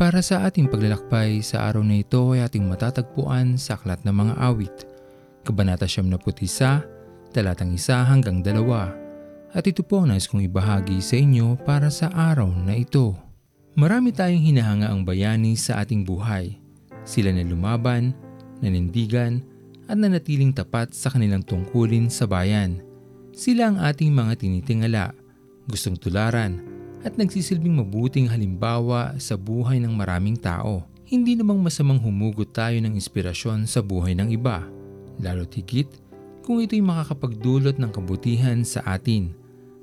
Para 0.00 0.24
sa 0.24 0.48
ating 0.48 0.72
paglalakbay 0.72 1.44
sa 1.44 1.68
araw 1.68 1.84
na 1.84 2.00
ito 2.00 2.32
ay 2.32 2.40
ating 2.48 2.64
matatagpuan 2.64 3.60
sa 3.60 3.76
Aklat 3.76 4.00
ng 4.00 4.16
Mga 4.16 4.34
Awit, 4.48 4.76
Kabanata 5.44 5.84
71, 5.84 7.36
talatang 7.36 7.76
1 7.76 8.08
hanggang 8.08 8.40
2. 8.40 9.52
At 9.52 9.60
ito 9.68 9.84
po 9.84 10.00
nais 10.08 10.24
kong 10.24 10.48
ibahagi 10.48 11.04
sa 11.04 11.20
inyo 11.20 11.52
para 11.68 11.92
sa 11.92 12.08
araw 12.16 12.48
na 12.48 12.80
ito. 12.80 13.12
Marami 13.76 14.08
tayong 14.16 14.40
hinahanga 14.40 14.88
ang 14.88 15.04
bayani 15.04 15.52
sa 15.52 15.84
ating 15.84 16.08
buhay. 16.08 16.56
Sila 17.04 17.28
na 17.28 17.44
lumaban, 17.44 18.16
nanindigan, 18.64 19.44
at 19.84 20.00
nanatiling 20.00 20.56
tapat 20.56 20.96
sa 20.96 21.12
kanilang 21.12 21.44
tungkulin 21.44 22.08
sa 22.08 22.24
bayan. 22.24 22.80
Sila 23.36 23.68
ang 23.68 23.76
ating 23.76 24.16
mga 24.16 24.48
tinitingala, 24.48 25.12
gustong 25.68 26.00
tularan, 26.00 26.69
at 27.00 27.16
nagsisilbing 27.16 27.80
mabuting 27.80 28.28
halimbawa 28.28 29.16
sa 29.16 29.36
buhay 29.36 29.80
ng 29.80 29.92
maraming 29.92 30.36
tao. 30.36 30.84
Hindi 31.08 31.34
namang 31.34 31.58
masamang 31.58 31.98
humugot 31.98 32.54
tayo 32.54 32.78
ng 32.78 32.94
inspirasyon 32.94 33.66
sa 33.66 33.82
buhay 33.82 34.14
ng 34.14 34.30
iba, 34.30 34.62
lalo 35.18 35.42
higit 35.48 35.88
kung 36.46 36.62
ito'y 36.62 36.82
makakapagdulot 36.82 37.76
ng 37.76 37.90
kabutihan 37.90 38.62
sa 38.62 38.82
atin 38.86 39.34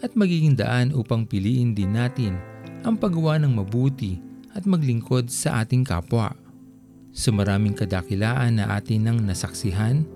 at 0.00 0.16
magiging 0.16 0.56
daan 0.56 0.96
upang 0.96 1.28
piliin 1.28 1.76
din 1.76 1.92
natin 1.92 2.40
ang 2.84 2.96
paggawa 2.96 3.36
ng 3.36 3.52
mabuti 3.52 4.16
at 4.56 4.64
maglingkod 4.64 5.28
sa 5.28 5.62
ating 5.62 5.84
kapwa. 5.84 6.32
Sa 7.10 7.34
maraming 7.34 7.76
kadakilaan 7.76 8.62
na 8.62 8.78
atin 8.78 9.06
nang 9.06 9.18
nasaksihan, 9.20 10.06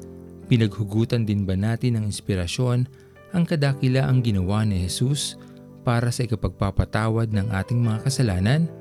pinaghugutan 0.46 1.27
din 1.27 1.44
ba 1.44 1.58
natin 1.58 2.00
ng 2.00 2.05
inspirasyon 2.08 2.86
ang 3.34 3.44
kadakilaang 3.44 4.22
ginawa 4.22 4.62
ni 4.62 4.86
Jesus 4.86 5.36
para 5.84 6.08
sa 6.08 6.24
ikapagpapatawad 6.24 7.30
ng 7.30 7.52
ating 7.52 7.78
mga 7.78 8.08
kasalanan? 8.08 8.72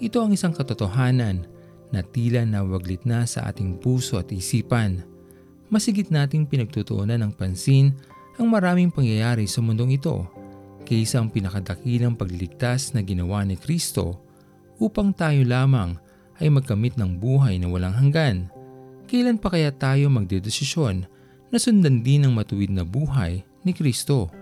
Ito 0.00 0.24
ang 0.24 0.32
isang 0.32 0.56
katotohanan 0.56 1.44
na 1.92 2.00
tila 2.00 2.48
nawaglit 2.48 3.04
na 3.04 3.28
sa 3.28 3.46
ating 3.52 3.76
puso 3.76 4.16
at 4.16 4.32
isipan. 4.32 5.04
Masigit 5.68 6.08
nating 6.08 6.48
pinagtutuunan 6.48 7.20
ng 7.20 7.32
pansin 7.36 7.92
ang 8.40 8.48
maraming 8.48 8.88
pangyayari 8.88 9.44
sa 9.44 9.60
mundong 9.60 10.00
ito 10.00 10.24
kaysa 10.88 11.20
ang 11.20 11.28
pinakadakilang 11.28 12.16
pagliligtas 12.16 12.96
na 12.96 13.04
ginawa 13.04 13.44
ni 13.44 13.60
Kristo 13.60 14.24
upang 14.80 15.12
tayo 15.12 15.44
lamang 15.44 16.00
ay 16.40 16.48
magkamit 16.48 16.96
ng 16.96 17.18
buhay 17.20 17.60
na 17.60 17.68
walang 17.68 17.92
hanggan. 17.92 18.48
Kailan 19.04 19.36
pa 19.36 19.52
kaya 19.52 19.74
tayo 19.74 20.08
magdedesisyon 20.08 21.04
na 21.52 21.56
sundan 21.60 22.00
din 22.00 22.24
ang 22.24 22.32
matuwid 22.32 22.72
na 22.72 22.86
buhay 22.86 23.42
ni 23.66 23.72
Kristo? 23.74 24.32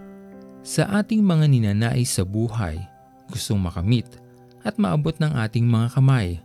Sa 0.66 0.82
ating 0.82 1.22
mga 1.22 1.46
ninanais 1.46 2.10
sa 2.10 2.26
buhay, 2.26 2.82
gustong 3.30 3.62
makamit 3.62 4.18
at 4.66 4.74
maabot 4.82 5.14
ng 5.14 5.30
ating 5.46 5.62
mga 5.62 5.94
kamay, 5.94 6.42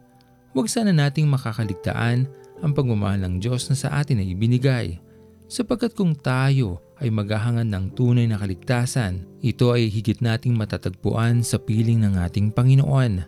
huwag 0.53 0.69
sana 0.69 0.93
nating 0.93 1.25
makakaligtaan 1.25 2.29
ang 2.61 2.71
pagmamahal 2.77 3.17
ng 3.17 3.41
Diyos 3.41 3.65
na 3.65 3.73
sa 3.73 3.89
atin 3.97 4.21
ay 4.21 4.37
ibinigay. 4.37 5.01
Sapagkat 5.49 5.97
kung 5.97 6.13
tayo 6.13 6.85
ay 7.01 7.09
maghahangad 7.09 7.65
ng 7.65 7.97
tunay 7.97 8.29
na 8.29 8.37
kaligtasan, 8.37 9.25
ito 9.41 9.73
ay 9.73 9.89
higit 9.89 10.21
nating 10.21 10.53
matatagpuan 10.53 11.41
sa 11.41 11.57
piling 11.57 12.05
ng 12.05 12.21
ating 12.21 12.53
Panginoon. 12.53 13.25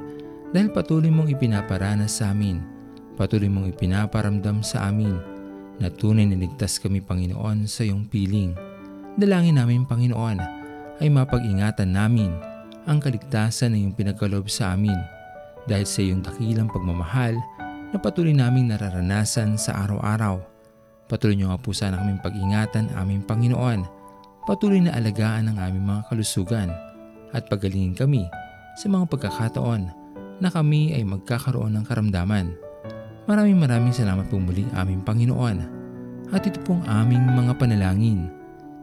dahil 0.56 0.72
patuloy 0.72 1.12
mong 1.12 1.36
ipinaparanas 1.36 2.24
sa 2.24 2.32
amin. 2.32 2.64
Patuloy 3.20 3.52
mong 3.52 3.76
ipinaparamdam 3.76 4.64
sa 4.64 4.88
amin 4.88 5.20
na 5.76 5.92
tunay 5.92 6.24
na 6.24 6.40
ligtas 6.40 6.80
kami 6.80 7.04
Panginoon 7.04 7.68
sa 7.68 7.84
iyong 7.84 8.08
piling. 8.08 8.73
Dalangin 9.14 9.62
namin 9.62 9.86
Panginoon 9.86 10.38
ay 10.98 11.06
mapag-ingatan 11.06 11.86
namin 11.86 12.34
ang 12.82 12.98
kaligtasan 12.98 13.70
na 13.70 13.78
iyong 13.78 13.94
pinagkaloob 13.94 14.50
sa 14.50 14.74
amin 14.74 14.98
dahil 15.70 15.86
sa 15.86 16.02
iyong 16.02 16.18
dakilang 16.18 16.66
pagmamahal 16.66 17.38
na 17.94 17.96
patuloy 18.02 18.34
naming 18.34 18.74
nararanasan 18.74 19.54
sa 19.54 19.86
araw-araw. 19.86 20.42
Patuloy 21.06 21.38
niyo 21.38 21.54
nga 21.54 21.62
po 21.62 21.70
sana 21.70 21.94
kaming 22.02 22.18
pag-ingatan 22.26 22.90
aming 22.98 23.22
Panginoon. 23.22 23.86
Patuloy 24.50 24.82
na 24.82 24.98
alagaan 24.98 25.46
ang 25.46 25.62
aming 25.62 25.94
mga 25.94 26.10
kalusugan 26.10 26.74
at 27.30 27.46
pagalingin 27.46 27.94
kami 27.94 28.26
sa 28.74 28.90
mga 28.90 29.06
pagkakataon 29.14 29.94
na 30.42 30.48
kami 30.50 30.90
ay 30.90 31.06
magkakaroon 31.06 31.78
ng 31.78 31.86
karamdaman. 31.86 32.50
Maraming 33.30 33.62
maraming 33.62 33.94
salamat 33.94 34.26
po 34.26 34.42
muli 34.42 34.66
aming 34.74 35.06
Panginoon 35.06 35.56
at 36.34 36.42
ito 36.42 36.58
pong 36.66 36.82
aming 36.90 37.22
mga 37.30 37.54
panalangin 37.62 38.26